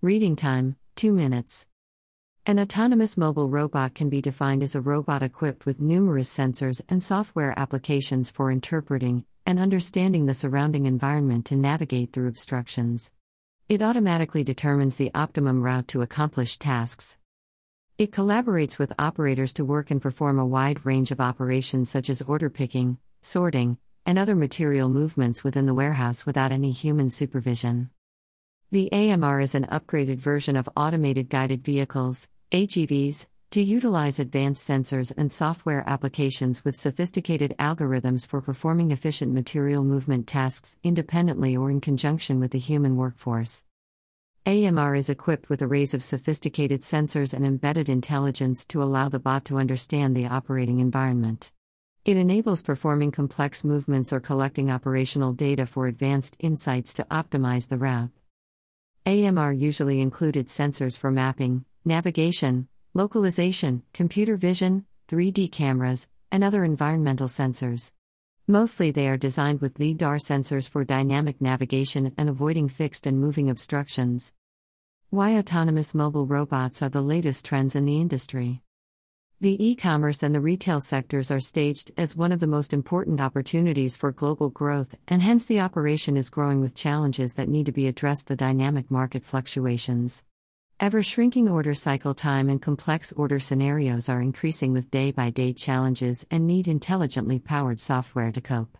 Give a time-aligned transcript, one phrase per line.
[0.00, 1.66] Reading time 2 minutes.
[2.46, 7.02] An autonomous mobile robot can be defined as a robot equipped with numerous sensors and
[7.02, 13.10] software applications for interpreting and understanding the surrounding environment to navigate through obstructions.
[13.68, 17.18] It automatically determines the optimum route to accomplish tasks.
[17.98, 22.22] It collaborates with operators to work and perform a wide range of operations such as
[22.22, 27.90] order picking, sorting, and other material movements within the warehouse without any human supervision.
[28.70, 35.10] The AMR is an upgraded version of automated guided vehicles, AGVs, to utilize advanced sensors
[35.16, 41.80] and software applications with sophisticated algorithms for performing efficient material movement tasks independently or in
[41.80, 43.64] conjunction with the human workforce.
[44.44, 49.46] AMR is equipped with arrays of sophisticated sensors and embedded intelligence to allow the bot
[49.46, 51.52] to understand the operating environment.
[52.04, 57.78] It enables performing complex movements or collecting operational data for advanced insights to optimize the
[57.78, 58.10] route.
[59.08, 67.26] AMR usually included sensors for mapping, navigation, localization, computer vision, 3D cameras, and other environmental
[67.26, 67.92] sensors.
[68.46, 73.48] Mostly they are designed with LiDAR sensors for dynamic navigation and avoiding fixed and moving
[73.48, 74.34] obstructions.
[75.08, 78.60] Why autonomous mobile robots are the latest trends in the industry.
[79.40, 83.20] The e commerce and the retail sectors are staged as one of the most important
[83.20, 87.72] opportunities for global growth, and hence the operation is growing with challenges that need to
[87.72, 90.24] be addressed the dynamic market fluctuations.
[90.80, 95.52] Ever shrinking order cycle time and complex order scenarios are increasing with day by day
[95.52, 98.76] challenges and need intelligently powered software to cope.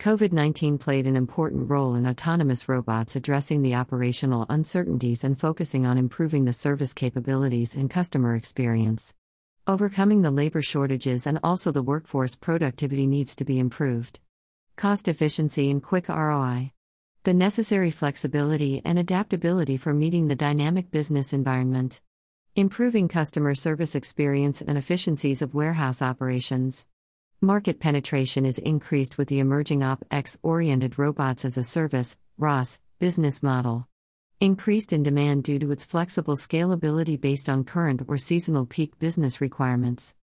[0.00, 5.86] COVID 19 played an important role in autonomous robots addressing the operational uncertainties and focusing
[5.86, 9.14] on improving the service capabilities and customer experience.
[9.66, 14.20] Overcoming the labor shortages and also the workforce productivity needs to be improved.
[14.76, 16.72] Cost efficiency and quick ROI.
[17.22, 22.02] The necessary flexibility and adaptability for meeting the dynamic business environment.
[22.54, 26.84] Improving customer service experience and efficiencies of warehouse operations.
[27.40, 33.42] Market penetration is increased with the emerging OpEx oriented robots as a service RaaS business
[33.42, 33.88] model
[34.44, 39.40] increased in demand due to its flexible scalability based on current or seasonal peak business
[39.40, 40.14] requirements.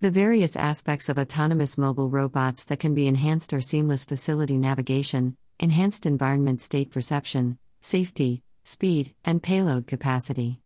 [0.00, 5.36] The various aspects of autonomous mobile robots that can be enhanced are seamless facility navigation,
[5.58, 10.60] enhanced environment state perception, safety, speed, and payload capacity.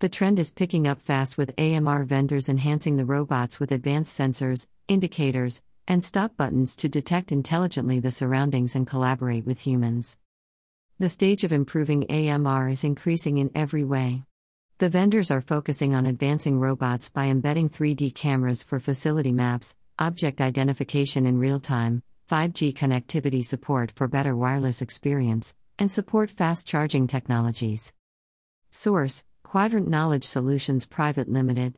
[0.00, 4.68] The trend is picking up fast with AMR vendors enhancing the robots with advanced sensors,
[4.88, 10.18] indicators, and stop buttons to detect intelligently the surroundings and collaborate with humans.
[10.98, 14.22] The stage of improving AMR is increasing in every way.
[14.78, 20.40] The vendors are focusing on advancing robots by embedding 3D cameras for facility maps, object
[20.40, 27.06] identification in real time, 5G connectivity support for better wireless experience, and support fast charging
[27.06, 27.92] technologies.
[28.70, 31.76] Source Quadrant Knowledge Solutions Private Limited